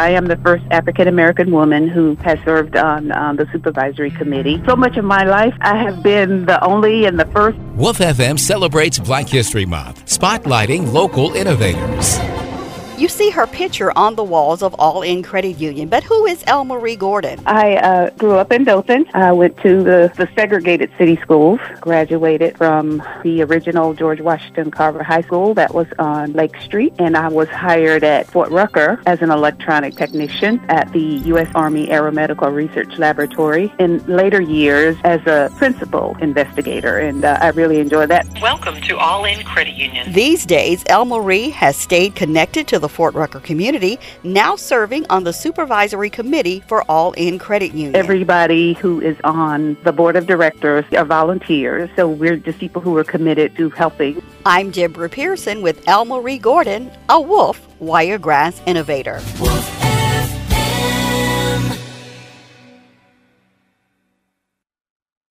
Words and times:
I 0.00 0.10
am 0.10 0.26
the 0.26 0.36
first 0.36 0.64
African 0.70 1.08
American 1.08 1.50
woman 1.50 1.88
who 1.88 2.14
has 2.16 2.38
served 2.44 2.76
on 2.76 3.10
um, 3.12 3.36
the 3.36 3.48
supervisory 3.52 4.10
committee. 4.10 4.62
So 4.66 4.76
much 4.76 4.96
of 4.96 5.04
my 5.04 5.24
life, 5.24 5.54
I 5.60 5.76
have 5.76 6.02
been 6.02 6.46
the 6.46 6.62
only 6.64 7.04
and 7.04 7.18
the 7.18 7.26
first. 7.26 7.58
WOOF 7.76 7.98
FM 7.98 8.38
celebrates 8.38 8.98
Black 8.98 9.28
History 9.28 9.66
Month, 9.66 10.06
spotlighting 10.06 10.92
local 10.92 11.32
innovators. 11.32 12.18
You 12.98 13.06
see 13.06 13.30
her 13.30 13.46
picture 13.46 13.96
on 13.96 14.16
the 14.16 14.24
walls 14.24 14.60
of 14.60 14.74
All 14.76 15.02
In 15.02 15.22
Credit 15.22 15.56
Union, 15.56 15.88
but 15.88 16.02
who 16.02 16.26
is 16.26 16.42
Elmaree 16.48 16.98
Gordon? 16.98 17.40
I 17.46 17.76
uh, 17.76 18.10
grew 18.10 18.32
up 18.32 18.50
in 18.50 18.64
Dothan. 18.64 19.06
I 19.14 19.30
went 19.30 19.56
to 19.58 19.84
the, 19.84 20.12
the 20.16 20.28
segregated 20.34 20.90
city 20.98 21.16
schools, 21.22 21.60
graduated 21.80 22.58
from 22.58 23.00
the 23.22 23.42
original 23.44 23.94
George 23.94 24.20
Washington 24.20 24.72
Carver 24.72 25.04
High 25.04 25.20
School 25.22 25.54
that 25.54 25.74
was 25.74 25.86
on 26.00 26.32
Lake 26.32 26.56
Street, 26.60 26.92
and 26.98 27.16
I 27.16 27.28
was 27.28 27.48
hired 27.50 28.02
at 28.02 28.26
Fort 28.26 28.50
Rucker 28.50 29.00
as 29.06 29.22
an 29.22 29.30
electronic 29.30 29.94
technician 29.94 30.58
at 30.68 30.92
the 30.92 31.22
U.S. 31.26 31.48
Army 31.54 31.86
Aeromedical 31.86 32.52
Research 32.52 32.98
Laboratory. 32.98 33.72
In 33.78 34.04
later 34.08 34.40
years, 34.40 34.96
as 35.04 35.24
a 35.28 35.54
principal 35.56 36.16
investigator, 36.20 36.98
and 36.98 37.24
uh, 37.24 37.38
I 37.40 37.50
really 37.50 37.78
enjoyed 37.78 38.10
that. 38.10 38.26
Welcome 38.42 38.80
to 38.80 38.98
All 38.98 39.24
In 39.24 39.44
Credit 39.44 39.74
Union. 39.74 40.12
These 40.12 40.44
days, 40.44 40.82
Elmaree 40.84 41.52
has 41.52 41.76
stayed 41.76 42.16
connected 42.16 42.66
to 42.66 42.80
the 42.80 42.87
the 42.88 42.94
Fort 42.94 43.14
Rucker 43.14 43.40
community, 43.40 43.98
now 44.22 44.56
serving 44.56 45.06
on 45.10 45.24
the 45.24 45.32
supervisory 45.32 46.08
committee 46.08 46.60
for 46.66 46.82
All 46.90 47.12
In 47.12 47.38
Credit 47.38 47.72
Union. 47.72 47.94
Everybody 47.94 48.72
who 48.74 49.00
is 49.00 49.16
on 49.24 49.76
the 49.84 49.92
board 49.92 50.16
of 50.16 50.26
directors 50.26 50.84
are 50.92 51.04
volunteers, 51.04 51.90
so 51.96 52.08
we're 52.08 52.36
just 52.36 52.58
people 52.58 52.80
who 52.80 52.96
are 52.96 53.04
committed 53.04 53.54
to 53.56 53.68
helping. 53.70 54.22
I'm 54.46 54.70
Deborah 54.70 55.10
Pearson 55.10 55.60
with 55.60 55.84
Elmaree 55.84 56.40
Gordon, 56.40 56.90
a 57.10 57.20
WOOF 57.20 57.60
Wiregrass 57.78 58.62
innovator. 58.66 59.18
WOOF. 59.36 59.87